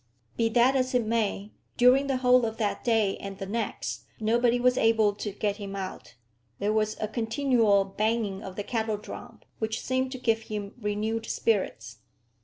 Be 0.35 0.49
that 0.49 0.75
as 0.75 0.95
it 0.95 1.05
may, 1.05 1.51
during 1.77 2.07
the 2.07 2.17
whole 2.17 2.43
of 2.43 2.57
that 2.57 2.83
day, 2.83 3.17
and 3.17 3.37
the 3.37 3.45
next, 3.45 4.01
nobody 4.19 4.59
was 4.59 4.75
able 4.75 5.13
to 5.13 5.31
get 5.31 5.57
him 5.57 5.75
out. 5.75 6.15
There 6.57 6.73
was 6.73 6.97
a 6.99 7.07
continual 7.07 7.85
banging 7.85 8.41
of 8.41 8.55
the 8.55 8.63
kettle 8.63 8.97
drum, 8.97 9.41
which 9.59 9.79
seemed 9.79 10.11
to 10.13 10.17
give 10.17 10.39
him 10.49 10.73
renewed 10.81 11.27
spirits. 11.27 11.99